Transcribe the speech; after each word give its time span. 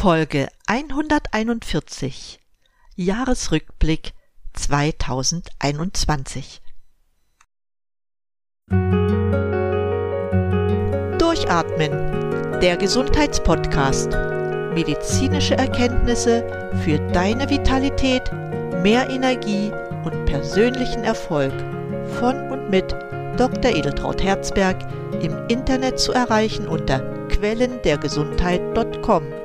Folge 0.00 0.48
141 0.66 2.40
Jahresrückblick 2.96 4.14
2021 4.54 6.62
Durchatmen, 11.18 11.90
der 12.62 12.78
Gesundheitspodcast. 12.78 14.12
Medizinische 14.72 15.58
Erkenntnisse 15.58 16.46
für 16.82 16.98
deine 17.12 17.50
Vitalität, 17.50 18.32
mehr 18.82 19.10
Energie 19.10 19.70
und 20.04 20.24
persönlichen 20.24 21.04
Erfolg 21.04 21.52
von 22.18 22.50
und 22.50 22.70
mit 22.70 22.90
Dr. 23.36 23.70
Edeltraut 23.70 24.22
Herzberg 24.22 24.78
im 25.20 25.36
Internet 25.48 26.00
zu 26.00 26.12
erreichen 26.12 26.66
unter 26.66 27.00
quellendergesundheit.com. 27.28 29.39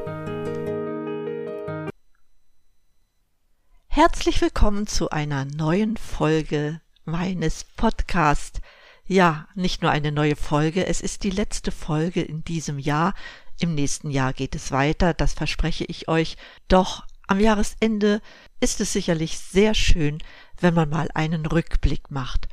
Herzlich 3.95 4.41
willkommen 4.41 4.87
zu 4.87 5.11
einer 5.11 5.45
neuen 5.45 5.95
Folge 5.95 6.81
meines 7.05 7.63
Podcasts. 7.63 8.59
Ja, 9.07 9.47
nicht 9.55 9.81
nur 9.81 9.89
eine 9.89 10.11
neue 10.11 10.35
Folge, 10.35 10.85
es 10.85 10.99
ist 10.99 11.23
die 11.23 11.29
letzte 11.29 11.71
Folge 11.71 12.21
in 12.21 12.43
diesem 12.43 12.77
Jahr. 12.77 13.13
Im 13.57 13.73
nächsten 13.73 14.11
Jahr 14.11 14.33
geht 14.33 14.53
es 14.53 14.73
weiter, 14.73 15.13
das 15.13 15.31
verspreche 15.31 15.85
ich 15.85 16.09
euch. 16.09 16.35
Doch 16.67 17.05
am 17.27 17.39
Jahresende 17.39 18.21
ist 18.59 18.81
es 18.81 18.91
sicherlich 18.91 19.39
sehr 19.39 19.73
schön, 19.73 20.17
wenn 20.59 20.73
man 20.73 20.89
mal 20.89 21.07
einen 21.13 21.45
Rückblick 21.45 22.11
macht 22.11 22.49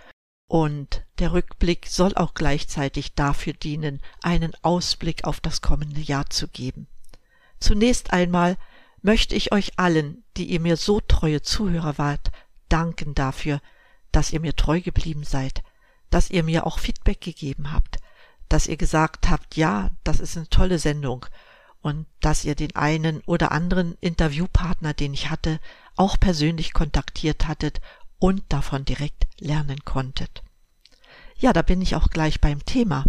und 0.46 1.04
der 1.18 1.32
Rückblick 1.32 1.88
soll 1.88 2.14
auch 2.14 2.34
gleichzeitig 2.34 3.16
dafür 3.16 3.54
dienen, 3.54 4.00
einen 4.22 4.52
Ausblick 4.62 5.24
auf 5.24 5.40
das 5.40 5.60
kommende 5.60 6.02
Jahr 6.02 6.30
zu 6.30 6.46
geben. 6.46 6.86
Zunächst 7.58 8.12
einmal 8.12 8.56
möchte 9.02 9.34
ich 9.34 9.52
euch 9.52 9.78
allen, 9.78 10.24
die 10.36 10.46
ihr 10.46 10.60
mir 10.60 10.76
so 10.76 11.00
treue 11.00 11.42
Zuhörer 11.42 11.98
wart, 11.98 12.30
danken 12.68 13.14
dafür, 13.14 13.60
dass 14.12 14.32
ihr 14.32 14.40
mir 14.40 14.56
treu 14.56 14.80
geblieben 14.80 15.24
seid, 15.24 15.62
dass 16.10 16.30
ihr 16.30 16.42
mir 16.42 16.66
auch 16.66 16.78
Feedback 16.78 17.20
gegeben 17.20 17.72
habt, 17.72 17.98
dass 18.48 18.66
ihr 18.66 18.76
gesagt 18.76 19.28
habt, 19.28 19.56
ja, 19.56 19.90
das 20.04 20.20
ist 20.20 20.36
eine 20.36 20.48
tolle 20.48 20.78
Sendung 20.78 21.26
und 21.80 22.06
dass 22.20 22.44
ihr 22.44 22.54
den 22.54 22.76
einen 22.76 23.20
oder 23.22 23.50
anderen 23.52 23.96
Interviewpartner, 24.00 24.94
den 24.94 25.14
ich 25.14 25.30
hatte, 25.30 25.58
auch 25.96 26.18
persönlich 26.18 26.72
kontaktiert 26.72 27.48
hattet 27.48 27.80
und 28.18 28.44
davon 28.50 28.84
direkt 28.84 29.26
lernen 29.40 29.84
konntet. 29.84 30.42
Ja, 31.38 31.52
da 31.52 31.62
bin 31.62 31.82
ich 31.82 31.96
auch 31.96 32.08
gleich 32.08 32.40
beim 32.40 32.64
Thema. 32.64 33.04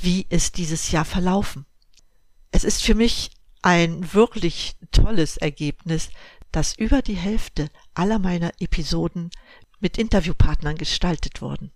Wie 0.00 0.26
ist 0.28 0.56
dieses 0.56 0.90
Jahr 0.90 1.04
verlaufen? 1.04 1.64
Es 2.50 2.64
ist 2.64 2.82
für 2.82 2.94
mich 2.94 3.30
ein 3.66 4.14
wirklich 4.14 4.76
tolles 4.92 5.38
Ergebnis, 5.38 6.10
dass 6.52 6.78
über 6.78 7.02
die 7.02 7.16
Hälfte 7.16 7.68
aller 7.94 8.20
meiner 8.20 8.52
Episoden 8.60 9.32
mit 9.80 9.98
Interviewpartnern 9.98 10.76
gestaltet 10.76 11.42
wurden. 11.42 11.72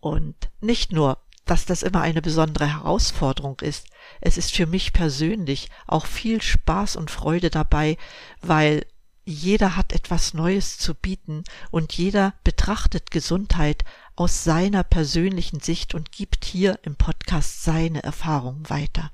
Und 0.00 0.50
nicht 0.60 0.90
nur, 0.90 1.18
dass 1.44 1.66
das 1.66 1.84
immer 1.84 2.00
eine 2.00 2.20
besondere 2.20 2.66
Herausforderung 2.66 3.60
ist, 3.60 3.86
es 4.20 4.38
ist 4.38 4.50
für 4.50 4.66
mich 4.66 4.92
persönlich 4.92 5.68
auch 5.86 6.06
viel 6.06 6.42
Spaß 6.42 6.96
und 6.96 7.12
Freude 7.12 7.48
dabei, 7.48 7.96
weil 8.40 8.84
jeder 9.24 9.76
hat 9.76 9.92
etwas 9.92 10.34
Neues 10.34 10.78
zu 10.78 10.96
bieten 10.96 11.44
und 11.70 11.92
jeder 11.92 12.34
betrachtet 12.42 13.12
Gesundheit 13.12 13.84
aus 14.16 14.42
seiner 14.42 14.82
persönlichen 14.82 15.60
Sicht 15.60 15.94
und 15.94 16.10
gibt 16.10 16.44
hier 16.44 16.80
im 16.82 16.96
Podcast 16.96 17.62
seine 17.62 18.02
Erfahrungen 18.02 18.68
weiter. 18.68 19.12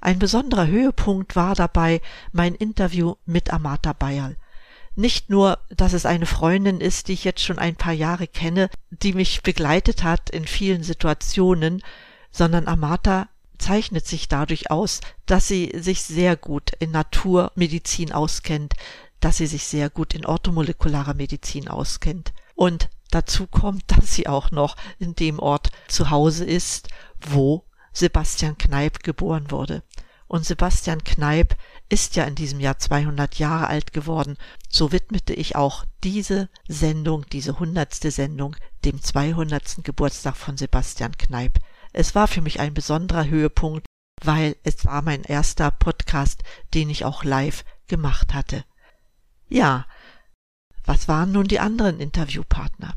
Ein 0.00 0.18
besonderer 0.18 0.66
Höhepunkt 0.66 1.36
war 1.36 1.54
dabei 1.54 2.00
mein 2.32 2.54
Interview 2.54 3.16
mit 3.26 3.52
Amata 3.52 3.92
Bayerl. 3.92 4.36
Nicht 4.96 5.30
nur, 5.30 5.58
dass 5.70 5.92
es 5.92 6.06
eine 6.06 6.26
Freundin 6.26 6.80
ist, 6.80 7.08
die 7.08 7.12
ich 7.12 7.24
jetzt 7.24 7.42
schon 7.42 7.58
ein 7.58 7.76
paar 7.76 7.92
Jahre 7.92 8.26
kenne, 8.26 8.70
die 8.90 9.12
mich 9.12 9.42
begleitet 9.42 10.02
hat 10.02 10.30
in 10.30 10.46
vielen 10.46 10.82
Situationen, 10.82 11.82
sondern 12.30 12.66
Amata 12.66 13.28
zeichnet 13.58 14.06
sich 14.06 14.28
dadurch 14.28 14.70
aus, 14.70 15.00
dass 15.26 15.46
sie 15.46 15.72
sich 15.76 16.02
sehr 16.02 16.36
gut 16.36 16.72
in 16.78 16.90
Naturmedizin 16.90 18.12
auskennt, 18.12 18.74
dass 19.20 19.36
sie 19.36 19.46
sich 19.46 19.66
sehr 19.66 19.90
gut 19.90 20.14
in 20.14 20.26
orthomolekularer 20.26 21.14
Medizin 21.14 21.68
auskennt. 21.68 22.32
Und 22.54 22.88
dazu 23.10 23.46
kommt, 23.46 23.84
dass 23.86 24.14
sie 24.14 24.26
auch 24.26 24.50
noch 24.50 24.76
in 24.98 25.14
dem 25.14 25.38
Ort 25.38 25.70
zu 25.88 26.10
Hause 26.10 26.44
ist, 26.44 26.88
wo 27.20 27.64
Sebastian 27.92 28.56
Kneip 28.56 29.02
geboren 29.02 29.50
wurde. 29.50 29.82
Und 30.30 30.46
Sebastian 30.46 31.02
Kneip 31.02 31.56
ist 31.88 32.14
ja 32.14 32.22
in 32.22 32.36
diesem 32.36 32.60
Jahr 32.60 32.78
200 32.78 33.40
Jahre 33.40 33.66
alt 33.66 33.92
geworden. 33.92 34.36
So 34.68 34.92
widmete 34.92 35.34
ich 35.34 35.56
auch 35.56 35.84
diese 36.04 36.48
Sendung, 36.68 37.26
diese 37.32 37.58
hundertste 37.58 38.12
Sendung, 38.12 38.54
dem 38.84 39.02
200. 39.02 39.82
Geburtstag 39.82 40.36
von 40.36 40.56
Sebastian 40.56 41.18
Kneip. 41.18 41.58
Es 41.92 42.14
war 42.14 42.28
für 42.28 42.42
mich 42.42 42.60
ein 42.60 42.74
besonderer 42.74 43.26
Höhepunkt, 43.26 43.86
weil 44.22 44.54
es 44.62 44.84
war 44.84 45.02
mein 45.02 45.24
erster 45.24 45.72
Podcast, 45.72 46.44
den 46.74 46.90
ich 46.90 47.04
auch 47.04 47.24
live 47.24 47.64
gemacht 47.88 48.32
hatte. 48.32 48.64
Ja, 49.48 49.84
was 50.84 51.08
waren 51.08 51.32
nun 51.32 51.48
die 51.48 51.58
anderen 51.58 51.98
Interviewpartner? 51.98 52.94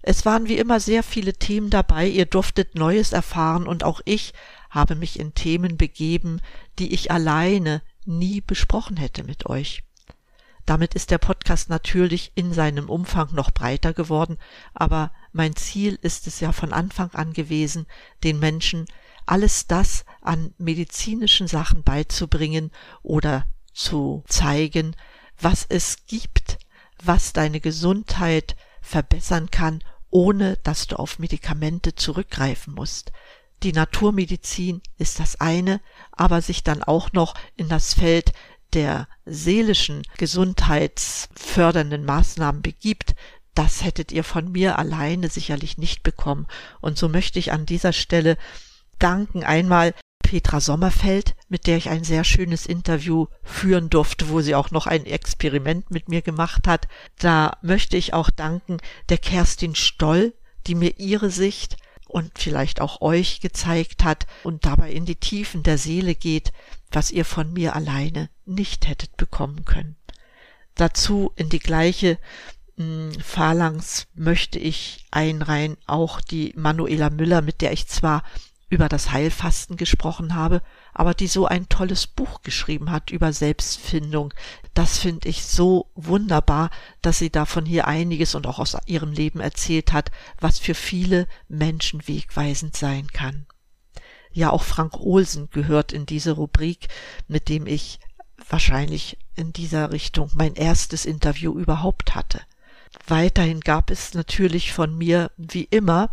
Es 0.00 0.24
waren 0.24 0.46
wie 0.46 0.58
immer 0.58 0.78
sehr 0.78 1.02
viele 1.02 1.32
Themen 1.32 1.70
dabei, 1.70 2.06
ihr 2.06 2.26
durftet 2.26 2.76
Neues 2.76 3.12
erfahren 3.12 3.66
und 3.66 3.82
auch 3.82 4.00
ich 4.04 4.32
habe 4.70 4.94
mich 4.94 5.18
in 5.18 5.34
Themen 5.34 5.76
begeben, 5.76 6.40
die 6.78 6.92
ich 6.92 7.10
alleine 7.10 7.82
nie 8.04 8.40
besprochen 8.40 8.96
hätte 8.96 9.24
mit 9.24 9.46
euch. 9.46 9.82
Damit 10.66 10.94
ist 10.94 11.10
der 11.10 11.18
Podcast 11.18 11.70
natürlich 11.70 12.32
in 12.34 12.52
seinem 12.52 12.90
Umfang 12.90 13.34
noch 13.34 13.50
breiter 13.50 13.94
geworden, 13.94 14.36
aber 14.74 15.12
mein 15.32 15.56
Ziel 15.56 15.98
ist 16.02 16.26
es 16.26 16.40
ja 16.40 16.52
von 16.52 16.74
Anfang 16.74 17.10
an 17.14 17.32
gewesen, 17.32 17.86
den 18.22 18.38
Menschen 18.38 18.86
alles 19.24 19.66
das 19.66 20.04
an 20.20 20.54
medizinischen 20.58 21.48
Sachen 21.48 21.84
beizubringen 21.84 22.70
oder 23.02 23.46
zu 23.72 24.24
zeigen, 24.26 24.94
was 25.40 25.64
es 25.68 26.06
gibt, 26.06 26.58
was 27.02 27.32
deine 27.32 27.60
Gesundheit 27.60 28.56
verbessern 28.80 29.50
kann, 29.50 29.82
ohne 30.10 30.56
dass 30.64 30.86
du 30.86 30.98
auf 30.98 31.18
Medikamente 31.18 31.94
zurückgreifen 31.94 32.74
musst. 32.74 33.12
Die 33.62 33.72
Naturmedizin 33.72 34.82
ist 34.98 35.18
das 35.20 35.40
eine, 35.40 35.80
aber 36.12 36.42
sich 36.42 36.62
dann 36.62 36.82
auch 36.82 37.12
noch 37.12 37.34
in 37.56 37.68
das 37.68 37.94
Feld 37.94 38.32
der 38.72 39.08
seelischen 39.24 40.02
gesundheitsfördernden 40.16 42.04
Maßnahmen 42.04 42.62
begibt, 42.62 43.14
das 43.54 43.82
hättet 43.82 44.12
ihr 44.12 44.22
von 44.22 44.52
mir 44.52 44.78
alleine 44.78 45.28
sicherlich 45.28 45.78
nicht 45.78 46.04
bekommen. 46.04 46.46
Und 46.80 46.96
so 46.96 47.08
möchte 47.08 47.40
ich 47.40 47.50
an 47.50 47.66
dieser 47.66 47.92
Stelle 47.92 48.36
danken 49.00 49.42
einmal 49.42 49.94
Petra 50.22 50.60
Sommerfeld, 50.60 51.34
mit 51.48 51.66
der 51.66 51.78
ich 51.78 51.88
ein 51.88 52.04
sehr 52.04 52.22
schönes 52.22 52.66
Interview 52.66 53.26
führen 53.42 53.90
durfte, 53.90 54.28
wo 54.28 54.42
sie 54.42 54.54
auch 54.54 54.70
noch 54.70 54.86
ein 54.86 55.06
Experiment 55.06 55.90
mit 55.90 56.08
mir 56.08 56.22
gemacht 56.22 56.68
hat. 56.68 56.86
Da 57.18 57.56
möchte 57.62 57.96
ich 57.96 58.14
auch 58.14 58.30
danken 58.30 58.76
der 59.08 59.18
Kerstin 59.18 59.74
Stoll, 59.74 60.34
die 60.66 60.74
mir 60.76 60.98
ihre 60.98 61.30
Sicht 61.30 61.78
und 62.08 62.38
vielleicht 62.38 62.80
auch 62.80 63.00
euch 63.00 63.40
gezeigt 63.40 64.02
hat 64.02 64.26
und 64.42 64.64
dabei 64.64 64.90
in 64.90 65.04
die 65.04 65.16
Tiefen 65.16 65.62
der 65.62 65.78
Seele 65.78 66.14
geht, 66.14 66.52
was 66.90 67.10
ihr 67.10 67.24
von 67.24 67.52
mir 67.52 67.76
alleine 67.76 68.30
nicht 68.46 68.88
hättet 68.88 69.16
bekommen 69.16 69.64
können. 69.64 69.96
Dazu 70.74 71.32
in 71.36 71.48
die 71.48 71.58
gleiche 71.58 72.18
mh, 72.76 72.84
hm, 72.84 73.20
Phalanx 73.20 74.06
möchte 74.14 74.58
ich 74.58 75.06
einreihen 75.10 75.76
auch 75.86 76.20
die 76.20 76.52
Manuela 76.56 77.10
Müller, 77.10 77.42
mit 77.42 77.60
der 77.60 77.72
ich 77.72 77.86
zwar 77.86 78.22
über 78.70 78.88
das 78.88 79.10
Heilfasten 79.10 79.76
gesprochen 79.76 80.34
habe, 80.34 80.62
aber 80.98 81.14
die 81.14 81.28
so 81.28 81.46
ein 81.46 81.68
tolles 81.68 82.08
Buch 82.08 82.42
geschrieben 82.42 82.90
hat 82.90 83.12
über 83.12 83.32
Selbstfindung. 83.32 84.34
Das 84.74 84.98
finde 84.98 85.28
ich 85.28 85.44
so 85.44 85.92
wunderbar, 85.94 86.70
dass 87.02 87.20
sie 87.20 87.30
davon 87.30 87.64
hier 87.64 87.86
einiges 87.86 88.34
und 88.34 88.48
auch 88.48 88.58
aus 88.58 88.76
ihrem 88.86 89.12
Leben 89.12 89.38
erzählt 89.38 89.92
hat, 89.92 90.10
was 90.40 90.58
für 90.58 90.74
viele 90.74 91.28
Menschen 91.46 92.08
wegweisend 92.08 92.76
sein 92.76 93.06
kann. 93.12 93.46
Ja, 94.32 94.50
auch 94.50 94.64
Frank 94.64 94.98
Olsen 94.98 95.48
gehört 95.50 95.92
in 95.92 96.04
diese 96.04 96.32
Rubrik, 96.32 96.88
mit 97.28 97.48
dem 97.48 97.68
ich 97.68 98.00
wahrscheinlich 98.48 99.18
in 99.36 99.52
dieser 99.52 99.92
Richtung 99.92 100.32
mein 100.34 100.54
erstes 100.54 101.06
Interview 101.06 101.56
überhaupt 101.56 102.16
hatte. 102.16 102.40
Weiterhin 103.06 103.60
gab 103.60 103.90
es 103.90 104.14
natürlich 104.14 104.72
von 104.72 104.96
mir, 104.96 105.30
wie 105.36 105.64
immer, 105.64 106.10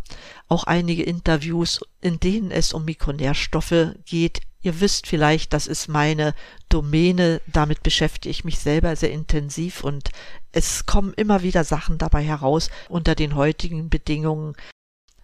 auch 0.47 0.63
einige 0.63 1.03
Interviews, 1.03 1.81
in 2.01 2.19
denen 2.19 2.51
es 2.51 2.73
um 2.73 2.85
Mikronährstoffe 2.85 3.95
geht. 4.05 4.41
Ihr 4.61 4.79
wisst 4.79 5.05
vielleicht, 5.05 5.53
das 5.53 5.67
ist 5.67 5.89
meine 5.89 6.33
Domäne, 6.69 7.41
damit 7.47 7.83
beschäftige 7.83 8.31
ich 8.31 8.45
mich 8.45 8.59
selber 8.59 8.95
sehr 8.95 9.11
intensiv 9.11 9.83
und 9.83 10.09
es 10.51 10.85
kommen 10.85 11.13
immer 11.13 11.43
wieder 11.43 11.63
Sachen 11.63 11.97
dabei 11.97 12.23
heraus, 12.23 12.69
unter 12.89 13.13
den 13.13 13.35
heutigen 13.35 13.89
Bedingungen 13.89 14.55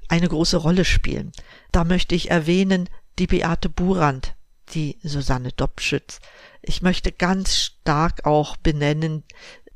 eine 0.09 0.27
große 0.27 0.57
Rolle 0.57 0.85
spielen. 0.85 1.31
Da 1.71 1.85
möchte 1.85 2.15
ich 2.15 2.29
erwähnen 2.29 2.89
die 3.17 3.27
Beate 3.27 3.69
Burand, 3.69 4.35
die 4.73 4.99
Susanne 5.03 5.51
Dobschütz. 5.53 6.19
Ich 6.61 6.81
möchte 6.81 7.11
ganz 7.11 7.55
stark 7.55 8.25
auch 8.25 8.57
benennen, 8.57 9.23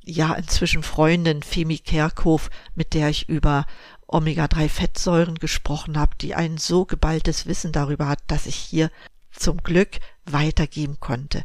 ja, 0.05 0.33
inzwischen 0.33 0.83
Freundin 0.83 1.43
Femi 1.43 1.79
Kerkhoff, 1.79 2.49
mit 2.75 2.93
der 2.93 3.09
ich 3.09 3.27
über 3.27 3.65
Omega-3-Fettsäuren 4.07 5.35
gesprochen 5.35 5.97
habe, 5.97 6.15
die 6.21 6.35
ein 6.35 6.57
so 6.57 6.85
geballtes 6.85 7.47
Wissen 7.47 7.71
darüber 7.71 8.07
hat, 8.07 8.19
dass 8.27 8.45
ich 8.45 8.55
hier 8.55 8.91
zum 9.31 9.63
Glück 9.63 9.99
weitergeben 10.25 10.99
konnte. 10.99 11.43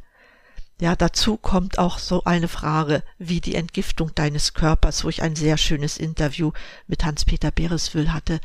Ja, 0.80 0.96
dazu 0.96 1.36
kommt 1.36 1.78
auch 1.78 1.98
so 1.98 2.24
eine 2.24 2.48
Frage 2.48 3.02
wie 3.18 3.40
die 3.40 3.54
Entgiftung 3.54 4.14
deines 4.14 4.54
Körpers, 4.54 5.04
wo 5.04 5.08
ich 5.08 5.22
ein 5.22 5.36
sehr 5.36 5.58
schönes 5.58 5.98
Interview 5.98 6.52
mit 6.86 7.04
Hans-Peter 7.04 7.50
Bereswül 7.50 8.12
hatte, 8.12 8.40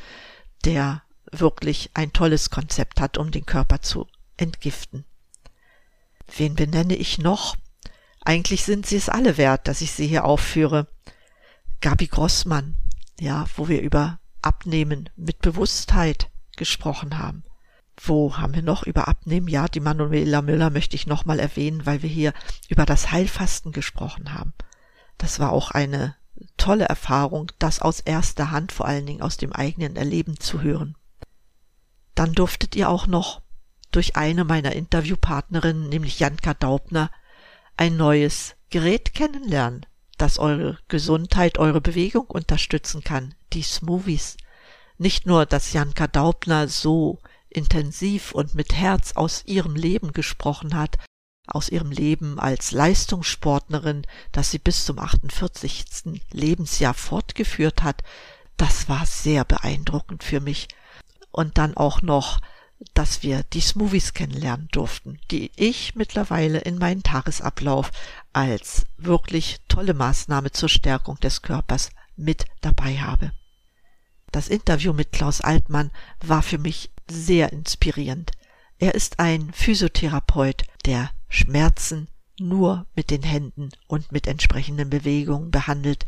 der 0.66 1.04
wirklich 1.32 1.92
ein 1.94 2.12
tolles 2.14 2.50
Konzept 2.50 3.00
hat, 3.00 3.18
um 3.18 3.32
den 3.32 3.46
Körper 3.46 3.82
zu 3.82 4.08
entgiften. 4.38 5.06
Wen 6.36 6.56
benenne 6.56 6.96
ich 6.96 7.20
noch? 7.20 7.56
Eigentlich 8.26 8.66
sind 8.66 8.88
sie 8.88 8.98
es 8.98 9.08
alle 9.08 9.38
wert, 9.38 9.68
dass 9.68 9.82
ich 9.82 9.92
sie 9.92 10.08
hier 10.08 10.26
aufführe. 10.26 10.88
Gabi 11.80 12.08
Grossmann, 12.08 12.76
ja, 13.20 13.46
wo 13.56 13.68
wir 13.68 13.82
über 13.82 14.20
Abnehmen 14.42 15.10
mit 15.16 15.40
Bewusstheit 15.40 16.32
gesprochen 16.58 17.20
haben. 17.20 17.44
Wo 18.02 18.38
haben 18.38 18.56
wir 18.56 18.64
noch 18.64 18.84
über 18.84 19.08
Abnehmen? 19.08 19.48
Ja, 19.48 19.68
die 19.68 19.80
Manuela 19.80 20.42
Müller 20.42 20.72
möchte 20.72 20.96
ich 20.96 21.08
nochmal 21.08 21.40
erwähnen, 21.40 21.86
weil 21.86 22.02
wir 22.02 22.10
hier 22.10 22.34
über 22.68 22.86
das 22.86 23.12
Heilfasten 23.12 23.72
gesprochen 23.72 24.34
haben. 24.34 24.54
Das 25.18 25.40
war 25.40 25.52
auch 25.52 25.72
eine 25.72 26.16
tolle 26.58 26.86
Erfahrung, 26.86 27.52
das 27.60 27.80
aus 27.80 28.00
erster 28.00 28.50
Hand, 28.52 28.72
vor 28.72 28.88
allen 28.88 29.06
Dingen 29.06 29.22
aus 29.22 29.38
dem 29.38 29.54
eigenen 29.54 29.96
Erleben 29.96 30.40
zu 30.40 30.62
hören. 30.62 30.98
Dann 32.16 32.34
durftet 32.34 32.76
ihr 32.76 32.90
auch 32.90 33.08
noch 33.08 33.42
durch 33.92 34.16
eine 34.16 34.44
meiner 34.44 34.74
Interviewpartnerinnen, 34.74 35.88
nämlich 35.88 36.20
Janka 36.20 36.54
Daubner, 36.54 37.12
ein 37.78 37.98
neues 37.98 38.56
Gerät 38.70 39.14
kennenlernen, 39.14 39.86
das 40.18 40.40
eure 40.40 40.78
Gesundheit, 40.88 41.58
eure 41.58 41.82
Bewegung 41.82 42.26
unterstützen 42.28 43.04
kann, 43.04 43.36
die 43.54 43.64
Smoothies. 43.64 44.38
Nicht 44.98 45.26
nur, 45.26 45.46
dass 45.46 45.74
Janka 45.74 46.08
Daubner 46.08 46.68
so 46.68 47.20
intensiv 47.50 48.32
und 48.32 48.54
mit 48.54 48.74
Herz 48.74 49.14
aus 49.14 49.44
ihrem 49.46 49.76
Leben 49.76 50.14
gesprochen 50.14 50.76
hat, 50.76 50.98
aus 51.48 51.70
ihrem 51.70 51.92
Leben 51.92 52.40
als 52.40 52.72
Leistungssportlerin, 52.72 54.06
das 54.32 54.52
sie 54.52 54.60
bis 54.60 54.86
zum 54.86 55.00
48. 55.00 56.22
Lebensjahr 56.32 56.94
fortgeführt 56.94 57.84
hat, 57.84 58.02
das 58.58 58.90
war 58.90 59.06
sehr 59.06 59.46
beeindruckend 59.46 60.24
für 60.24 60.40
mich. 60.40 60.68
Und 61.32 61.58
dann 61.58 61.76
auch 61.76 62.02
noch 62.02 62.40
dass 62.94 63.24
wir 63.24 63.44
die 63.44 63.62
Smoothies 63.62 64.14
kennenlernen 64.14 64.68
durften, 64.72 65.20
die 65.32 65.52
ich 65.56 65.96
mittlerweile 65.96 66.60
in 66.60 66.78
meinen 66.78 67.04
Tagesablauf 67.04 67.92
als 68.34 68.86
wirklich 68.98 69.58
tolle 69.68 69.94
Maßnahme 69.94 70.52
zur 70.52 70.70
Stärkung 70.70 71.20
des 71.20 71.42
Körpers 71.42 71.90
mit 72.16 72.46
dabei 72.62 72.98
habe. 72.98 73.32
Das 74.32 74.50
Interview 74.50 74.92
mit 74.94 75.12
Klaus 75.12 75.42
Altmann 75.42 75.92
war 76.22 76.44
für 76.44 76.58
mich 76.58 76.92
sehr 77.10 77.54
inspirierend. 77.54 78.32
Er 78.78 78.94
ist 78.94 79.20
ein 79.20 79.54
Physiotherapeut, 79.54 80.64
der 80.86 81.12
Schmerzen 81.30 82.10
nur 82.38 82.86
mit 82.96 83.12
den 83.12 83.24
Händen 83.24 83.70
und 83.88 84.12
mit 84.12 84.28
entsprechenden 84.28 84.90
Bewegungen 84.90 85.52
behandelt, 85.52 86.06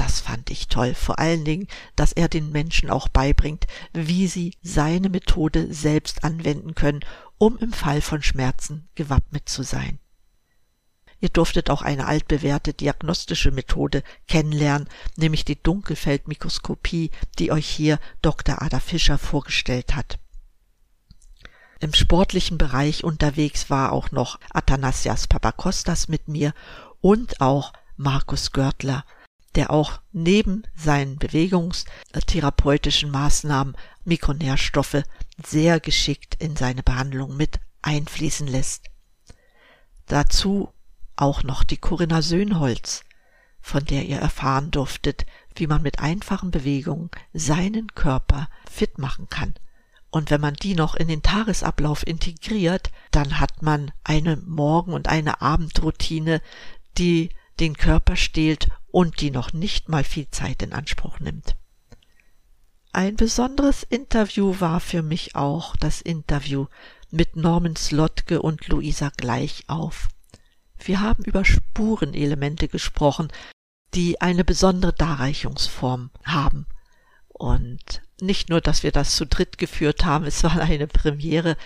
das 0.00 0.20
fand 0.20 0.50
ich 0.50 0.68
toll. 0.68 0.94
Vor 0.94 1.18
allen 1.18 1.44
Dingen, 1.44 1.68
dass 1.94 2.12
er 2.12 2.28
den 2.28 2.50
Menschen 2.50 2.88
auch 2.88 3.08
beibringt, 3.08 3.66
wie 3.92 4.28
sie 4.28 4.54
seine 4.62 5.10
Methode 5.10 5.72
selbst 5.74 6.24
anwenden 6.24 6.74
können, 6.74 7.00
um 7.36 7.58
im 7.58 7.74
Fall 7.74 8.00
von 8.00 8.22
Schmerzen 8.22 8.88
gewappnet 8.94 9.50
zu 9.50 9.62
sein. 9.62 9.98
Ihr 11.20 11.28
durftet 11.28 11.68
auch 11.68 11.82
eine 11.82 12.06
altbewährte 12.06 12.72
diagnostische 12.72 13.50
Methode 13.50 14.02
kennenlernen, 14.26 14.88
nämlich 15.16 15.44
die 15.44 15.62
Dunkelfeldmikroskopie, 15.62 17.10
die 17.38 17.52
euch 17.52 17.68
hier 17.68 17.98
Dr. 18.22 18.62
Ada 18.62 18.80
Fischer 18.80 19.18
vorgestellt 19.18 19.94
hat. 19.94 20.18
Im 21.78 21.92
sportlichen 21.92 22.56
Bereich 22.56 23.04
unterwegs 23.04 23.68
war 23.68 23.92
auch 23.92 24.12
noch 24.12 24.40
Athanasias 24.48 25.26
Papakostas 25.26 26.08
mit 26.08 26.26
mir 26.26 26.54
und 27.02 27.42
auch 27.42 27.74
Markus 27.98 28.52
Görtler, 28.52 29.04
der 29.54 29.70
auch 29.70 30.00
neben 30.12 30.62
seinen 30.76 31.18
bewegungstherapeutischen 31.18 33.10
Maßnahmen 33.10 33.76
Mikronährstoffe 34.04 35.02
sehr 35.44 35.80
geschickt 35.80 36.36
in 36.38 36.56
seine 36.56 36.82
Behandlung 36.82 37.36
mit 37.36 37.58
einfließen 37.82 38.46
lässt. 38.46 38.86
Dazu 40.06 40.72
auch 41.16 41.42
noch 41.42 41.64
die 41.64 41.76
Corinna 41.76 42.22
Söhnholz, 42.22 43.02
von 43.60 43.84
der 43.84 44.06
ihr 44.06 44.18
erfahren 44.18 44.70
durftet, 44.70 45.26
wie 45.54 45.66
man 45.66 45.82
mit 45.82 45.98
einfachen 46.00 46.50
Bewegungen 46.50 47.10
seinen 47.32 47.94
Körper 47.94 48.48
fit 48.70 48.98
machen 48.98 49.28
kann. 49.28 49.54
Und 50.10 50.30
wenn 50.30 50.40
man 50.40 50.54
die 50.54 50.74
noch 50.74 50.96
in 50.96 51.08
den 51.08 51.22
Tagesablauf 51.22 52.06
integriert, 52.06 52.90
dann 53.10 53.38
hat 53.38 53.62
man 53.62 53.92
eine 54.02 54.36
Morgen- 54.36 54.92
und 54.92 55.08
eine 55.08 55.40
Abendroutine, 55.40 56.42
die 56.98 57.30
den 57.60 57.76
Körper 57.76 58.16
stehlt 58.16 58.68
und 58.90 59.20
die 59.20 59.30
noch 59.30 59.52
nicht 59.52 59.88
mal 59.88 60.04
viel 60.04 60.28
Zeit 60.30 60.62
in 60.62 60.72
Anspruch 60.72 61.20
nimmt. 61.20 61.56
Ein 62.92 63.16
besonderes 63.16 63.84
Interview 63.84 64.58
war 64.58 64.80
für 64.80 65.02
mich 65.02 65.36
auch 65.36 65.76
das 65.76 66.00
Interview 66.00 66.66
mit 67.10 67.36
Norman 67.36 67.76
Slotke 67.76 68.42
und 68.42 68.66
Luisa 68.66 69.10
Gleichauf. 69.16 70.08
Wir 70.78 71.00
haben 71.00 71.22
über 71.24 71.44
Spurenelemente 71.44 72.66
gesprochen, 72.66 73.28
die 73.94 74.20
eine 74.20 74.44
besondere 74.44 74.92
Darreichungsform 74.92 76.10
haben. 76.24 76.66
Und 77.28 78.02
nicht 78.20 78.48
nur, 78.48 78.60
dass 78.60 78.82
wir 78.82 78.92
das 78.92 79.14
zu 79.16 79.26
dritt 79.26 79.58
geführt 79.58 80.04
haben, 80.04 80.24
es 80.24 80.42
war 80.42 80.60
eine 80.60 80.86
Premiere, 80.86 81.56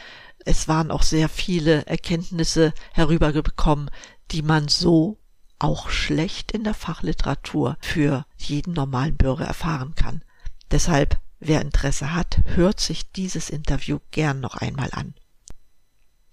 es 0.45 0.69
waren 0.69 0.91
auch 0.91 1.03
sehr 1.03 1.29
viele 1.29 1.87
Erkenntnisse 1.87 2.75
herübergekommen, 2.93 3.91
die 4.31 4.43
man 4.43 4.69
so 4.69 5.19
auch 5.65 5.89
schlecht 5.89 6.53
in 6.53 6.63
der 6.63 6.75
Fachliteratur 6.75 7.79
für 7.81 8.27
jeden 8.37 8.75
normalen 8.75 9.17
Bürger 9.17 9.47
erfahren 9.47 9.95
kann. 9.95 10.23
Deshalb, 10.71 11.19
wer 11.41 11.63
Interesse 11.63 12.13
hat, 12.13 12.43
hört 12.55 12.81
sich 12.81 13.11
dieses 13.13 13.49
Interview 13.49 13.99
gern 14.11 14.41
noch 14.41 14.57
einmal 14.57 14.91
an. 14.93 15.15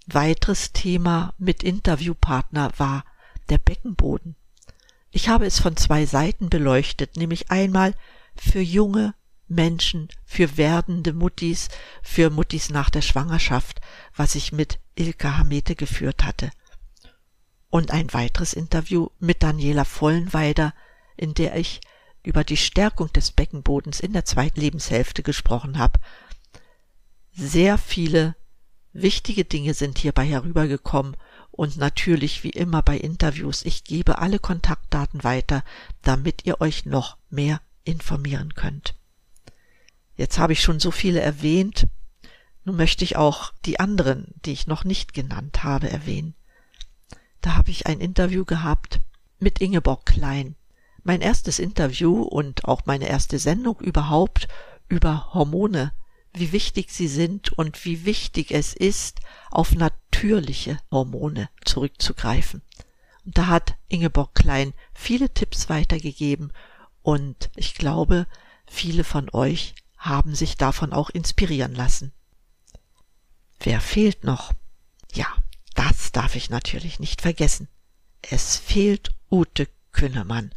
Weiteres 0.06 0.74
Thema 0.74 1.34
mit 1.38 1.64
Interviewpartner 1.64 2.72
war 2.76 3.06
der 3.50 3.58
Beckenboden. 3.58 4.36
Ich 5.12 5.30
habe 5.30 5.46
es 5.46 5.60
von 5.60 5.78
zwei 5.78 6.06
Seiten 6.06 6.50
beleuchtet, 6.50 7.16
nämlich 7.16 7.52
einmal 7.52 7.96
für 8.36 8.62
junge 8.62 9.14
Menschen, 9.48 10.10
für 10.26 10.58
werdende 10.58 11.14
Muttis, 11.14 11.70
für 12.02 12.30
Muttis 12.30 12.70
nach 12.70 12.90
der 12.90 13.02
Schwangerschaft, 13.02 13.80
was 14.14 14.36
ich 14.36 14.52
mit 14.52 14.80
Ilka 14.96 15.38
Hamete 15.38 15.76
geführt 15.76 16.26
hatte 16.26 16.52
und 17.72 17.90
ein 17.90 18.14
weiteres 18.14 18.54
Interview 18.54 19.08
mit 19.20 19.42
Daniela 19.42 19.86
Vollenweider, 19.86 20.76
in 21.18 21.34
der 21.34 21.56
ich 21.56 21.82
über 22.22 22.44
die 22.44 22.58
Stärkung 22.58 23.12
des 23.14 23.32
Beckenbodens 23.32 24.00
in 24.00 24.14
der 24.14 24.26
zweiten 24.26 24.60
Lebenshälfte 24.60 25.24
gesprochen 25.24 25.80
habe. 25.80 26.00
Sehr 27.34 27.78
viele 27.80 28.36
wichtige 28.94 29.46
Dinge 29.46 29.74
sind 29.74 29.98
hierbei 29.98 30.28
herübergekommen 30.28 31.16
und 31.50 31.78
natürlich 31.78 32.44
wie 32.44 32.50
immer 32.50 32.82
bei 32.82 32.98
Interviews, 32.98 33.64
ich 33.64 33.86
gebe 33.86 34.20
alle 34.20 34.38
Kontaktdaten 34.38 35.24
weiter, 35.24 35.64
damit 36.02 36.46
ihr 36.46 36.60
euch 36.60 36.86
noch 36.86 37.18
mehr 37.30 37.62
informieren 37.86 38.54
könnt. 38.54 38.96
Jetzt 40.16 40.38
habe 40.38 40.54
ich 40.54 40.62
schon 40.62 40.82
so 40.82 40.92
viele 40.92 41.22
erwähnt, 41.22 41.88
nun 42.66 42.76
möchte 42.76 43.06
ich 43.06 43.16
auch 43.16 43.54
die 43.66 43.80
anderen, 43.80 44.28
die 44.46 44.52
ich 44.52 44.68
noch 44.68 44.84
nicht 44.84 45.14
genannt 45.14 45.64
habe, 45.64 45.90
erwähnen. 45.90 46.36
Da 47.42 47.56
habe 47.56 47.72
ich 47.72 47.88
ein 47.88 48.00
Interview 48.00 48.46
gehabt 48.46 49.02
mit 49.40 49.60
Ingeborg 49.62 50.06
Klein. 50.06 50.56
Mein 51.04 51.22
erstes 51.22 51.58
Interview 51.58 52.22
und 52.22 52.66
auch 52.66 52.86
meine 52.86 53.08
erste 53.08 53.40
Sendung 53.40 53.80
überhaupt 53.80 54.48
über 54.88 55.34
Hormone, 55.34 55.92
wie 56.34 56.52
wichtig 56.52 56.92
sie 56.92 57.08
sind 57.08 57.52
und 57.52 57.84
wie 57.86 58.06
wichtig 58.06 58.52
es 58.52 58.74
ist, 58.74 59.20
auf 59.50 59.74
natürliche 59.74 60.78
Hormone 60.92 61.50
zurückzugreifen. 61.66 62.62
Und 63.26 63.38
da 63.38 63.48
hat 63.48 63.76
Ingeborg 63.88 64.36
Klein 64.36 64.74
viele 64.94 65.34
Tipps 65.34 65.70
weitergegeben 65.70 66.54
und 67.02 67.50
ich 67.56 67.74
glaube, 67.74 68.28
viele 68.68 69.04
von 69.04 69.30
euch 69.34 69.74
haben 69.98 70.36
sich 70.36 70.58
davon 70.58 70.94
auch 70.94 71.10
inspirieren 71.10 71.74
lassen. 71.74 72.12
Wer 73.60 73.82
fehlt 73.82 74.24
noch? 74.24 74.54
Das 76.12 76.24
darf 76.24 76.36
ich 76.36 76.50
natürlich 76.50 77.00
nicht 77.00 77.22
vergessen. 77.22 77.70
Es 78.22 78.58
fehlt 78.58 79.12
Ute 79.32 79.70
Künnemann. 79.94 80.54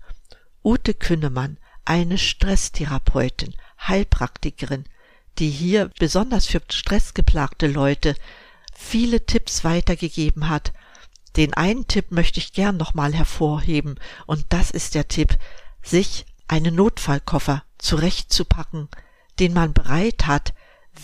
Ute 0.64 0.94
Künnemann, 0.94 1.58
eine 1.84 2.18
Stresstherapeutin, 2.18 3.54
Heilpraktikerin, 3.80 4.84
die 5.38 5.50
hier 5.50 5.92
besonders 6.00 6.46
für 6.46 6.60
stressgeplagte 6.68 7.68
Leute 7.68 8.16
viele 8.74 9.26
Tipps 9.26 9.62
weitergegeben 9.62 10.48
hat. 10.48 10.72
Den 11.36 11.54
einen 11.54 11.86
Tipp 11.86 12.10
möchte 12.10 12.40
ich 12.40 12.52
gern 12.52 12.76
nochmal 12.76 13.14
hervorheben 13.14 14.00
und 14.26 14.46
das 14.48 14.72
ist 14.72 14.96
der 14.96 15.06
Tipp, 15.06 15.38
sich 15.84 16.26
einen 16.48 16.74
Notfallkoffer 16.74 17.62
zurechtzupacken, 17.78 18.88
den 19.38 19.52
man 19.52 19.72
bereit 19.72 20.26
hat, 20.26 20.52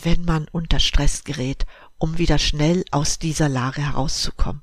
wenn 0.02 0.24
man 0.24 0.48
unter 0.48 0.80
Stress 0.80 1.22
gerät, 1.22 1.66
um 2.00 2.18
wieder 2.18 2.38
schnell 2.38 2.84
aus 2.90 3.20
dieser 3.20 3.48
Lage 3.48 3.82
herauszukommen. 3.82 4.62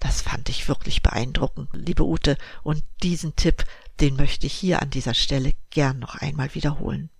Das 0.00 0.22
fand 0.22 0.48
ich 0.48 0.66
wirklich 0.66 1.02
beeindruckend, 1.02 1.68
liebe 1.74 2.04
Ute, 2.04 2.36
und 2.64 2.82
diesen 3.04 3.36
Tipp, 3.36 3.64
den 4.00 4.16
möchte 4.16 4.46
ich 4.46 4.54
hier 4.54 4.82
an 4.82 4.90
dieser 4.90 5.14
Stelle 5.14 5.52
gern 5.70 6.00
noch 6.00 6.16
einmal 6.16 6.52
wiederholen. 6.56 7.10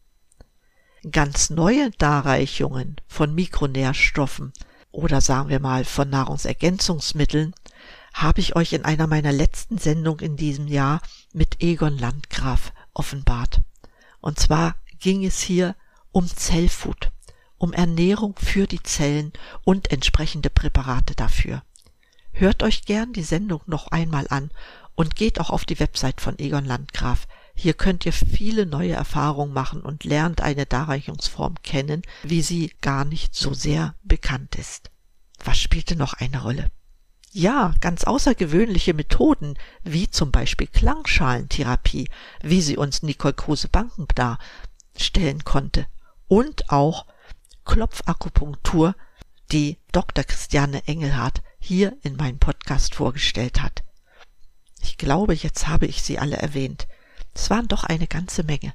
Ganz 1.08 1.50
neue 1.50 1.90
Darreichungen 1.92 2.96
von 3.06 3.34
Mikronährstoffen 3.34 4.52
oder 4.90 5.20
sagen 5.20 5.48
wir 5.48 5.60
mal 5.60 5.84
von 5.84 6.10
Nahrungsergänzungsmitteln 6.10 7.54
habe 8.14 8.40
ich 8.40 8.56
euch 8.56 8.72
in 8.72 8.84
einer 8.84 9.06
meiner 9.06 9.32
letzten 9.32 9.78
Sendungen 9.78 10.24
in 10.24 10.36
diesem 10.36 10.66
Jahr 10.66 11.00
mit 11.32 11.62
Egon 11.62 11.98
Landgraf 11.98 12.72
offenbart. 12.94 13.60
Und 14.20 14.40
zwar 14.40 14.76
ging 14.98 15.24
es 15.24 15.40
hier 15.40 15.76
um 16.10 16.26
Zellfood, 16.26 17.11
um 17.62 17.72
Ernährung 17.72 18.34
für 18.42 18.66
die 18.66 18.82
Zellen 18.82 19.32
und 19.62 19.92
entsprechende 19.92 20.50
Präparate 20.50 21.14
dafür. 21.14 21.62
Hört 22.32 22.64
euch 22.64 22.86
gern 22.86 23.12
die 23.12 23.22
Sendung 23.22 23.60
noch 23.66 23.86
einmal 23.92 24.26
an 24.30 24.50
und 24.96 25.14
geht 25.14 25.38
auch 25.38 25.50
auf 25.50 25.64
die 25.64 25.78
Website 25.78 26.20
von 26.20 26.40
Egon 26.40 26.64
Landgraf. 26.64 27.28
Hier 27.54 27.74
könnt 27.74 28.04
ihr 28.04 28.12
viele 28.12 28.66
neue 28.66 28.94
Erfahrungen 28.94 29.52
machen 29.52 29.80
und 29.80 30.02
lernt 30.02 30.40
eine 30.40 30.66
Darreichungsform 30.66 31.54
kennen, 31.62 32.02
wie 32.24 32.42
sie 32.42 32.72
gar 32.80 33.04
nicht 33.04 33.36
so 33.36 33.54
sehr 33.54 33.94
bekannt 34.02 34.56
ist. 34.56 34.90
Was 35.44 35.58
spielte 35.58 35.94
noch 35.94 36.14
eine 36.14 36.42
Rolle? 36.42 36.66
Ja, 37.30 37.74
ganz 37.80 38.02
außergewöhnliche 38.02 38.92
Methoden, 38.92 39.56
wie 39.84 40.10
zum 40.10 40.32
Beispiel 40.32 40.66
Klangschalentherapie, 40.66 42.08
wie 42.42 42.60
sie 42.60 42.76
uns 42.76 43.04
Nicole 43.04 43.34
Kruse-Banken 43.34 44.08
darstellen 44.16 45.44
konnte. 45.44 45.86
Und 46.26 46.68
auch 46.68 47.06
Klopfakupunktur, 47.64 48.94
die 49.50 49.78
Dr. 49.92 50.24
Christiane 50.24 50.86
Engelhardt 50.86 51.42
hier 51.58 51.96
in 52.02 52.16
meinem 52.16 52.38
Podcast 52.38 52.94
vorgestellt 52.94 53.62
hat. 53.62 53.84
Ich 54.80 54.98
glaube, 54.98 55.34
jetzt 55.34 55.68
habe 55.68 55.86
ich 55.86 56.02
sie 56.02 56.18
alle 56.18 56.36
erwähnt. 56.36 56.88
Es 57.34 57.50
waren 57.50 57.68
doch 57.68 57.84
eine 57.84 58.06
ganze 58.06 58.42
Menge 58.42 58.74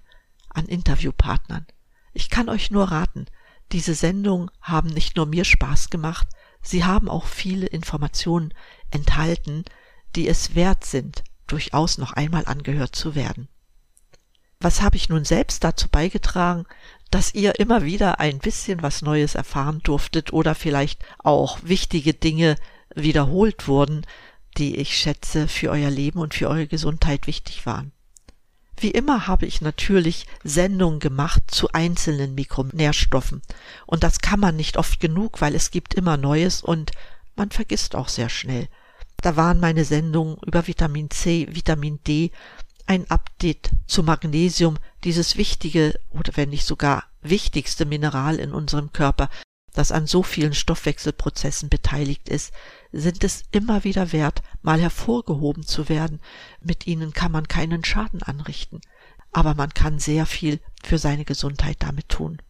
an 0.50 0.65
Interviewpartnern. 0.65 1.65
Ich 2.13 2.29
kann 2.29 2.50
euch 2.50 2.72
nur 2.72 2.86
raten, 2.91 3.27
diese 3.72 3.94
Sendungen 3.94 4.50
haben 4.62 4.89
nicht 4.89 5.17
nur 5.17 5.25
mir 5.25 5.44
Spaß 5.44 5.89
gemacht, 5.89 6.27
sie 6.62 6.86
haben 6.86 7.10
auch 7.10 7.25
viele 7.25 7.67
Informationen 7.67 8.53
enthalten, 8.91 9.65
die 10.15 10.27
es 10.27 10.56
wert 10.56 10.86
sind, 10.86 11.24
durchaus 11.48 11.98
noch 11.98 12.13
einmal 12.13 12.46
angehört 12.46 12.96
zu 12.96 13.13
werden. 13.13 13.50
Was 14.60 14.82
habe 14.82 14.96
ich 14.96 15.10
nun 15.10 15.25
selbst 15.25 15.63
dazu 15.63 15.88
beigetragen, 15.89 16.65
dass 17.11 17.33
ihr 17.33 17.59
immer 17.59 17.83
wieder 17.83 18.19
ein 18.19 18.39
bisschen 18.39 18.81
was 18.81 19.01
Neues 19.01 19.35
erfahren 19.35 19.81
durftet 19.83 20.33
oder 20.33 20.55
vielleicht 20.55 21.03
auch 21.19 21.59
wichtige 21.63 22.13
Dinge 22.13 22.55
wiederholt 22.95 23.67
wurden, 23.67 24.05
die 24.57 24.77
ich 24.77 24.97
schätze 24.97 25.47
für 25.47 25.69
euer 25.69 25.89
Leben 25.89 26.19
und 26.19 26.33
für 26.33 26.49
eure 26.49 26.67
Gesundheit 26.67 27.27
wichtig 27.27 27.65
waren. 27.65 27.91
Wie 28.79 28.91
immer 28.91 29.27
habe 29.27 29.45
ich 29.47 29.61
natürlich 29.61 30.27
Sendungen 30.43 30.99
gemacht 30.99 31.43
zu 31.47 31.71
einzelnen 31.71 32.35
Mikronährstoffen. 32.35 33.41
Und 33.87 34.03
das 34.03 34.19
kann 34.19 34.39
man 34.39 34.55
nicht 34.55 34.77
oft 34.77 34.99
genug, 34.99 35.41
weil 35.41 35.55
es 35.55 35.71
gibt 35.71 35.95
immer 35.95 36.15
Neues 36.15 36.61
und 36.61 36.91
man 37.35 37.49
vergisst 37.49 37.95
auch 37.95 38.07
sehr 38.07 38.29
schnell. 38.29 38.67
Da 39.21 39.35
waren 39.35 39.59
meine 39.59 39.83
Sendungen 39.83 40.37
über 40.45 40.67
Vitamin 40.67 41.09
C, 41.09 41.47
Vitamin 41.49 41.99
D, 42.05 42.31
ein 42.88 43.10
Update 43.12 43.72
zu 43.86 44.01
Magnesium, 44.03 44.77
dieses 45.03 45.38
wichtige 45.38 46.00
oder 46.10 46.36
wenn 46.36 46.50
nicht 46.50 46.65
sogar 46.65 47.03
wichtigste 47.22 47.86
Mineral 47.86 48.38
in 48.38 48.53
unserem 48.53 48.91
Körper, 48.94 49.29
das 49.74 49.91
an 49.91 50.08
so 50.08 50.24
vielen 50.24 50.53
Stoffwechselprozessen 50.53 51.70
beteiligt 51.70 52.29
ist, 52.29 52.51
sind 52.91 53.24
es 53.24 53.44
immer 53.51 53.84
wieder 53.84 54.12
wert, 54.12 54.41
mal 54.63 54.82
hervorgehoben 54.82 55.63
zu 55.63 55.88
werden. 55.89 56.20
Mit 56.62 56.88
ihnen 56.88 57.13
kann 57.13 57.32
man 57.32 57.48
keinen 57.48 57.84
Schaden 57.84 58.24
anrichten, 58.24 58.82
aber 59.32 59.53
man 59.53 59.74
kann 59.74 60.00
sehr 60.00 60.25
viel 60.25 60.60
für 60.84 60.98
seine 60.98 61.25
Gesundheit 61.25 61.77
damit 61.79 62.10
tun. 62.10 62.41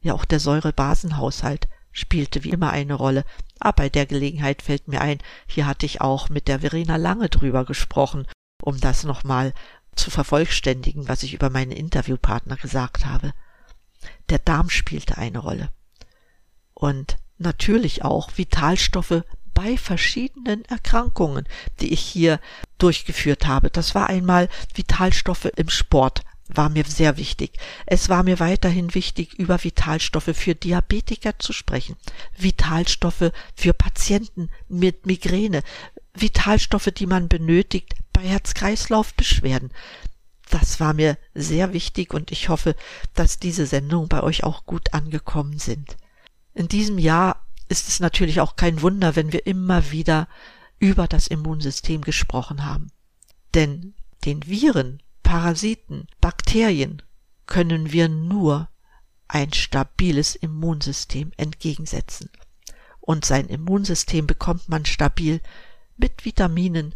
Ja, 0.00 0.14
auch 0.14 0.24
der 0.24 0.40
Säurebasenhaushalt 0.40 1.68
spielte 1.92 2.42
wie 2.42 2.50
immer 2.50 2.70
eine 2.70 2.94
Rolle. 2.94 3.24
Aber 3.60 3.74
bei 3.74 3.88
der 3.88 4.06
Gelegenheit 4.06 4.62
fällt 4.62 4.88
mir 4.88 5.00
ein, 5.00 5.18
hier 5.46 5.66
hatte 5.66 5.86
ich 5.86 6.00
auch 6.00 6.30
mit 6.30 6.48
der 6.48 6.60
Verena 6.60 6.96
Lange 6.96 7.28
drüber 7.28 7.64
gesprochen, 7.64 8.26
um 8.62 8.80
das 8.80 9.04
nochmal 9.04 9.52
zu 9.94 10.10
vervollständigen, 10.10 11.08
was 11.08 11.22
ich 11.22 11.34
über 11.34 11.50
meine 11.50 11.74
Interviewpartner 11.74 12.56
gesagt 12.56 13.04
habe. 13.04 13.32
Der 14.30 14.38
Darm 14.38 14.70
spielte 14.70 15.18
eine 15.18 15.38
Rolle. 15.38 15.70
Und 16.72 17.18
natürlich 17.38 18.02
auch 18.02 18.30
Vitalstoffe 18.36 19.22
bei 19.52 19.76
verschiedenen 19.76 20.64
Erkrankungen, 20.64 21.46
die 21.80 21.92
ich 21.92 22.00
hier 22.00 22.40
durchgeführt 22.78 23.46
habe. 23.46 23.70
Das 23.70 23.94
war 23.94 24.08
einmal 24.08 24.48
Vitalstoffe 24.74 25.50
im 25.56 25.68
Sport, 25.68 26.22
war 26.48 26.68
mir 26.68 26.84
sehr 26.84 27.16
wichtig. 27.16 27.58
Es 27.86 28.08
war 28.08 28.22
mir 28.22 28.40
weiterhin 28.40 28.94
wichtig, 28.94 29.34
über 29.34 29.62
Vitalstoffe 29.62 30.30
für 30.34 30.54
Diabetiker 30.54 31.38
zu 31.38 31.52
sprechen, 31.52 31.96
Vitalstoffe 32.36 33.32
für 33.54 33.72
Patienten 33.74 34.48
mit 34.68 35.06
Migräne, 35.06 35.62
Vitalstoffe, 36.14 36.90
die 36.94 37.06
man 37.06 37.28
benötigt 37.28 37.94
bei 38.12 38.22
Herz-Kreislauf-Beschwerden. 38.22 39.72
Das 40.50 40.80
war 40.80 40.92
mir 40.92 41.16
sehr 41.34 41.72
wichtig 41.72 42.12
und 42.12 42.30
ich 42.30 42.48
hoffe, 42.48 42.76
dass 43.14 43.38
diese 43.38 43.66
Sendungen 43.66 44.08
bei 44.08 44.22
euch 44.22 44.44
auch 44.44 44.66
gut 44.66 44.92
angekommen 44.92 45.58
sind. 45.58 45.96
In 46.54 46.68
diesem 46.68 46.98
Jahr 46.98 47.46
ist 47.68 47.88
es 47.88 48.00
natürlich 48.00 48.40
auch 48.40 48.56
kein 48.56 48.82
Wunder, 48.82 49.16
wenn 49.16 49.32
wir 49.32 49.46
immer 49.46 49.90
wieder 49.90 50.28
über 50.78 51.06
das 51.06 51.26
Immunsystem 51.26 52.02
gesprochen 52.02 52.66
haben. 52.66 52.90
Denn 53.54 53.94
den 54.24 54.46
Viren, 54.46 55.02
Parasiten, 55.22 56.06
Bakterien 56.20 57.02
können 57.46 57.92
wir 57.92 58.08
nur 58.08 58.68
ein 59.28 59.52
stabiles 59.52 60.34
Immunsystem 60.34 61.32
entgegensetzen. 61.38 62.28
Und 63.00 63.24
sein 63.24 63.46
Immunsystem 63.46 64.26
bekommt 64.26 64.68
man 64.68 64.84
stabil 64.84 65.40
mit 65.96 66.24
Vitaminen, 66.24 66.94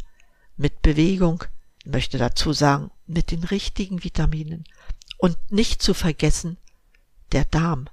mit 0.57 0.83
Bewegung, 0.83 1.45
möchte 1.85 2.19
dazu 2.19 2.53
sagen, 2.53 2.91
mit 3.07 3.31
den 3.31 3.45
richtigen 3.45 4.03
Vitaminen. 4.03 4.65
Und 5.19 5.37
nicht 5.51 5.83
zu 5.83 5.95
vergessen, 5.95 6.57
der 7.33 7.45
Darm 7.45 7.89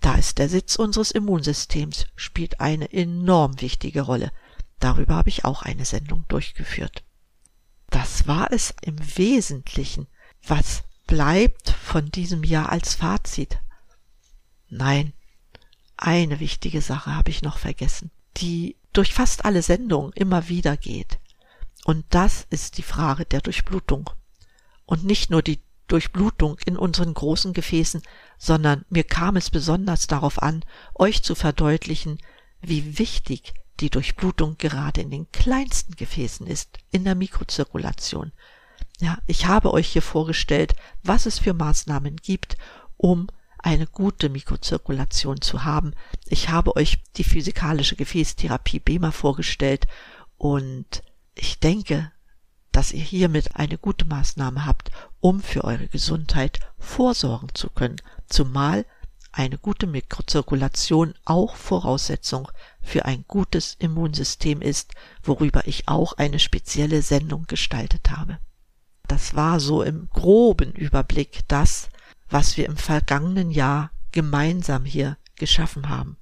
da 0.00 0.14
ist 0.14 0.38
der 0.38 0.48
Sitz 0.48 0.76
unseres 0.76 1.10
Immunsystems, 1.10 2.06
spielt 2.16 2.60
eine 2.60 2.92
enorm 2.92 3.60
wichtige 3.60 4.00
Rolle. 4.00 4.32
Darüber 4.80 5.16
habe 5.16 5.28
ich 5.28 5.44
auch 5.44 5.62
eine 5.62 5.84
Sendung 5.84 6.24
durchgeführt. 6.28 7.04
Das 7.90 8.26
war 8.26 8.50
es 8.50 8.74
im 8.80 8.96
Wesentlichen. 9.18 10.06
Was 10.46 10.84
bleibt 11.06 11.68
von 11.70 12.10
diesem 12.10 12.44
Jahr 12.44 12.70
als 12.70 12.94
Fazit? 12.94 13.58
Nein, 14.70 15.12
eine 15.98 16.38
wichtige 16.38 16.80
Sache 16.80 17.14
habe 17.14 17.30
ich 17.30 17.42
noch 17.42 17.58
vergessen, 17.58 18.10
die 18.38 18.76
durch 18.92 19.14
fast 19.14 19.44
alle 19.44 19.62
Sendungen 19.62 20.12
immer 20.12 20.48
wieder 20.48 20.76
geht. 20.76 21.18
Und 21.84 22.04
das 22.10 22.46
ist 22.50 22.78
die 22.78 22.82
Frage 22.82 23.24
der 23.24 23.40
Durchblutung. 23.40 24.10
Und 24.84 25.04
nicht 25.04 25.30
nur 25.30 25.42
die 25.42 25.60
Durchblutung 25.86 26.58
in 26.66 26.76
unseren 26.76 27.14
großen 27.14 27.52
Gefäßen, 27.52 28.02
sondern 28.36 28.84
mir 28.90 29.04
kam 29.04 29.36
es 29.36 29.50
besonders 29.50 30.06
darauf 30.06 30.42
an, 30.42 30.64
euch 30.94 31.22
zu 31.22 31.34
verdeutlichen, 31.34 32.18
wie 32.60 32.98
wichtig 32.98 33.54
die 33.80 33.90
Durchblutung 33.90 34.58
gerade 34.58 35.00
in 35.00 35.10
den 35.10 35.30
kleinsten 35.32 35.94
Gefäßen 35.96 36.46
ist, 36.46 36.78
in 36.90 37.04
der 37.04 37.14
Mikrozirkulation. 37.14 38.32
Ja, 39.00 39.18
ich 39.26 39.46
habe 39.46 39.72
euch 39.72 39.88
hier 39.88 40.02
vorgestellt, 40.02 40.74
was 41.02 41.26
es 41.26 41.38
für 41.38 41.54
Maßnahmen 41.54 42.16
gibt, 42.16 42.58
um 42.96 43.28
eine 43.58 43.86
gute 43.86 44.28
Mikrozirkulation 44.28 45.40
zu 45.40 45.64
haben. 45.64 45.94
Ich 46.26 46.48
habe 46.48 46.76
euch 46.76 46.98
die 47.16 47.24
physikalische 47.24 47.96
Gefäßtherapie 47.96 48.80
BEMA 48.80 49.10
vorgestellt 49.10 49.86
und 50.36 51.02
ich 51.34 51.58
denke, 51.60 52.12
dass 52.72 52.92
ihr 52.92 53.02
hiermit 53.02 53.56
eine 53.56 53.78
gute 53.78 54.04
Maßnahme 54.04 54.64
habt, 54.64 54.90
um 55.20 55.40
für 55.40 55.64
eure 55.64 55.88
Gesundheit 55.88 56.60
vorsorgen 56.78 57.48
zu 57.54 57.70
können, 57.70 57.96
zumal 58.28 58.84
eine 59.32 59.58
gute 59.58 59.86
Mikrozirkulation 59.86 61.14
auch 61.24 61.56
Voraussetzung 61.56 62.48
für 62.80 63.04
ein 63.04 63.24
gutes 63.28 63.76
Immunsystem 63.78 64.62
ist, 64.62 64.92
worüber 65.22 65.66
ich 65.66 65.88
auch 65.88 66.14
eine 66.14 66.38
spezielle 66.38 67.02
Sendung 67.02 67.46
gestaltet 67.46 68.10
habe. 68.10 68.38
Das 69.06 69.34
war 69.34 69.60
so 69.60 69.82
im 69.82 70.08
groben 70.10 70.72
Überblick 70.72 71.40
das, 71.48 71.88
was 72.28 72.56
wir 72.56 72.66
im 72.66 72.76
vergangenen 72.76 73.50
Jahr 73.50 73.90
gemeinsam 74.12 74.84
hier 74.84 75.16
geschaffen 75.36 75.88
haben. 75.88 76.16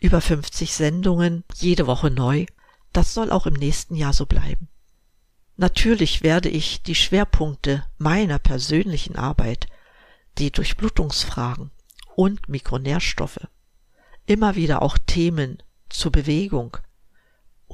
über 0.00 0.20
50 0.20 0.74
Sendungen, 0.74 1.44
jede 1.54 1.86
Woche 1.86 2.10
neu. 2.10 2.44
Das 2.92 3.14
soll 3.14 3.30
auch 3.30 3.46
im 3.46 3.54
nächsten 3.54 3.94
Jahr 3.94 4.12
so 4.12 4.26
bleiben. 4.26 4.68
Natürlich 5.56 6.22
werde 6.22 6.50
ich 6.50 6.82
die 6.82 6.94
Schwerpunkte 6.94 7.84
meiner 7.96 8.38
persönlichen 8.38 9.16
Arbeit, 9.16 9.66
die 10.36 10.50
Durchblutungsfragen 10.50 11.70
und 12.16 12.48
Mikronährstoffe, 12.48 13.46
immer 14.26 14.56
wieder 14.56 14.82
auch 14.82 14.98
Themen 14.98 15.62
zur 15.88 16.12
Bewegung 16.12 16.76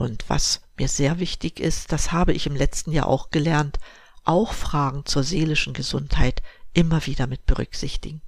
und 0.01 0.29
was 0.29 0.63
mir 0.79 0.89
sehr 0.89 1.19
wichtig 1.19 1.61
ist, 1.61 1.93
das 1.93 2.11
habe 2.11 2.33
ich 2.33 2.47
im 2.47 2.57
letzten 2.57 2.93
Jahr 2.93 3.07
auch 3.07 3.31
gelernt, 3.31 3.79
auch 4.25 4.55
Fragen 4.55 5.05
zur 5.05 5.23
seelischen 5.23 5.75
Gesundheit 5.75 6.43
immer 6.73 7.07
wieder 7.07 7.27
mit 7.27 7.47
berücksichtigen. 7.47 8.23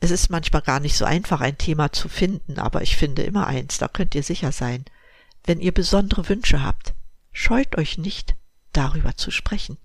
Es 0.00 0.10
ist 0.10 0.28
manchmal 0.28 0.62
gar 0.62 0.80
nicht 0.80 0.96
so 0.96 1.04
einfach, 1.04 1.40
ein 1.40 1.56
Thema 1.56 1.92
zu 1.92 2.08
finden, 2.08 2.58
aber 2.58 2.82
ich 2.82 2.96
finde 2.96 3.22
immer 3.22 3.46
eins, 3.46 3.78
da 3.78 3.88
könnt 3.88 4.14
ihr 4.14 4.22
sicher 4.22 4.52
sein. 4.52 4.84
Wenn 5.44 5.60
ihr 5.60 5.72
besondere 5.72 6.28
Wünsche 6.28 6.62
habt, 6.62 6.94
scheut 7.32 7.76
euch 7.78 7.96
nicht, 7.98 8.34
darüber 8.72 9.16
zu 9.16 9.30
sprechen. 9.30 9.78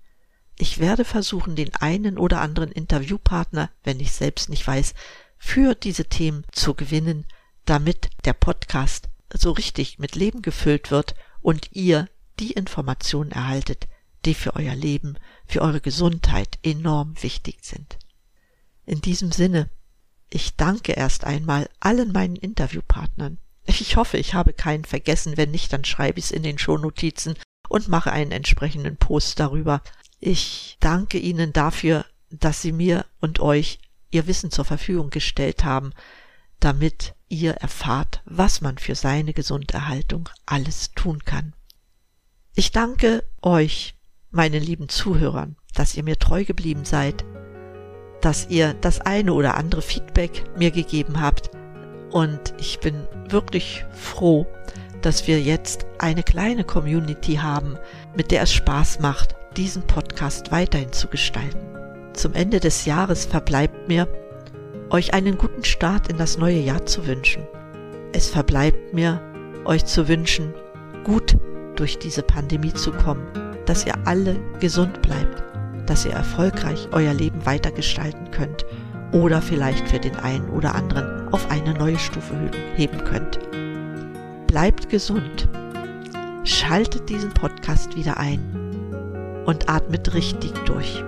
Ich 0.56 0.78
werde 0.78 1.06
versuchen, 1.06 1.56
den 1.56 1.74
einen 1.74 2.18
oder 2.18 2.42
anderen 2.42 2.70
Interviewpartner, 2.70 3.70
wenn 3.82 3.98
ich 3.98 4.12
selbst 4.12 4.50
nicht 4.50 4.66
weiß, 4.66 4.94
für 5.38 5.74
diese 5.74 6.04
Themen 6.04 6.44
zu 6.52 6.74
gewinnen, 6.74 7.24
damit 7.64 8.10
der 8.26 8.34
Podcast 8.34 9.08
so 9.32 9.52
richtig 9.52 9.98
mit 9.98 10.16
Leben 10.16 10.42
gefüllt 10.42 10.90
wird 10.90 11.14
und 11.40 11.70
ihr 11.72 12.08
die 12.38 12.52
Informationen 12.52 13.30
erhaltet, 13.30 13.88
die 14.24 14.34
für 14.34 14.56
euer 14.56 14.74
Leben, 14.74 15.16
für 15.46 15.62
eure 15.62 15.80
Gesundheit 15.80 16.58
enorm 16.62 17.14
wichtig 17.22 17.58
sind. 17.62 17.98
In 18.86 19.00
diesem 19.00 19.32
Sinne 19.32 19.70
ich 20.30 20.54
danke 20.54 20.92
erst 20.92 21.24
einmal 21.24 21.68
allen 21.80 22.12
meinen 22.12 22.36
Interviewpartnern. 22.36 23.38
Ich 23.66 23.96
hoffe, 23.96 24.16
ich 24.16 24.34
habe 24.34 24.52
keinen 24.52 24.84
vergessen. 24.84 25.36
Wenn 25.36 25.50
nicht, 25.50 25.72
dann 25.72 25.84
schreibe 25.84 26.20
ich 26.20 26.26
es 26.26 26.30
in 26.30 26.44
den 26.44 26.58
Shownotizen 26.58 27.34
und 27.68 27.88
mache 27.88 28.12
einen 28.12 28.30
entsprechenden 28.30 28.96
Post 28.96 29.40
darüber. 29.40 29.82
Ich 30.20 30.76
danke 30.80 31.18
Ihnen 31.18 31.52
dafür, 31.52 32.06
dass 32.30 32.62
Sie 32.62 32.72
mir 32.72 33.06
und 33.20 33.40
euch 33.40 33.80
Ihr 34.10 34.26
Wissen 34.28 34.50
zur 34.50 34.64
Verfügung 34.64 35.10
gestellt 35.10 35.64
haben, 35.64 35.92
damit 36.60 37.14
ihr 37.28 37.52
erfahrt, 37.52 38.22
was 38.24 38.60
man 38.60 38.76
für 38.76 38.94
seine 38.94 39.32
Gesunderhaltung 39.32 40.28
alles 40.46 40.92
tun 40.94 41.24
kann. 41.24 41.54
Ich 42.54 42.72
danke 42.72 43.24
euch, 43.40 43.94
meinen 44.30 44.62
lieben 44.62 44.88
Zuhörern, 44.88 45.56
dass 45.74 45.96
ihr 45.96 46.04
mir 46.04 46.18
treu 46.18 46.44
geblieben 46.44 46.84
seid, 46.84 47.24
dass 48.20 48.48
ihr 48.48 48.74
das 48.74 49.00
eine 49.00 49.32
oder 49.32 49.56
andere 49.56 49.82
Feedback 49.82 50.44
mir 50.56 50.70
gegeben 50.70 51.20
habt. 51.20 51.50
Und 52.10 52.54
ich 52.58 52.80
bin 52.80 53.06
wirklich 53.28 53.84
froh, 53.92 54.46
dass 55.02 55.26
wir 55.26 55.40
jetzt 55.40 55.86
eine 55.98 56.22
kleine 56.22 56.64
Community 56.64 57.36
haben, 57.36 57.78
mit 58.16 58.30
der 58.30 58.42
es 58.42 58.52
Spaß 58.52 59.00
macht, 59.00 59.34
diesen 59.56 59.86
Podcast 59.86 60.52
weiterhin 60.52 60.92
zu 60.92 61.08
gestalten. 61.08 61.58
Zum 62.12 62.34
Ende 62.34 62.60
des 62.60 62.84
Jahres 62.84 63.24
verbleibt 63.24 63.88
mir, 63.88 64.08
euch 64.90 65.14
einen 65.14 65.38
guten 65.38 65.64
Start 65.64 66.08
in 66.08 66.18
das 66.18 66.36
neue 66.36 66.58
Jahr 66.58 66.84
zu 66.84 67.06
wünschen. 67.06 67.46
Es 68.12 68.28
verbleibt 68.28 68.92
mir, 68.92 69.20
euch 69.64 69.86
zu 69.86 70.08
wünschen, 70.08 70.52
gut 71.04 71.36
durch 71.76 71.98
diese 71.98 72.22
Pandemie 72.22 72.74
zu 72.74 72.90
kommen, 72.90 73.26
dass 73.66 73.86
ihr 73.86 73.94
alle 74.04 74.36
gesund 74.60 75.00
bleibt 75.02 75.42
dass 75.90 76.04
ihr 76.04 76.12
erfolgreich 76.12 76.88
euer 76.92 77.12
Leben 77.12 77.44
weitergestalten 77.44 78.30
könnt 78.30 78.64
oder 79.10 79.42
vielleicht 79.42 79.88
für 79.88 79.98
den 79.98 80.14
einen 80.14 80.48
oder 80.50 80.76
anderen 80.76 81.28
auf 81.32 81.50
eine 81.50 81.74
neue 81.74 81.98
Stufe 81.98 82.32
heben 82.76 83.02
könnt. 83.02 83.40
Bleibt 84.46 84.88
gesund, 84.88 85.48
schaltet 86.44 87.08
diesen 87.08 87.30
Podcast 87.30 87.96
wieder 87.96 88.18
ein 88.18 89.42
und 89.46 89.68
atmet 89.68 90.14
richtig 90.14 90.52
durch. 90.64 91.02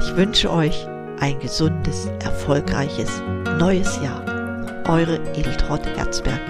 Ich 0.00 0.16
wünsche 0.16 0.52
euch 0.52 0.86
ein 1.20 1.38
gesundes, 1.38 2.10
erfolgreiches 2.24 3.22
neues 3.60 4.00
Jahr. 4.02 4.24
Eure 4.88 5.20
Edeltraut 5.36 5.86
Herzberg. 5.96 6.40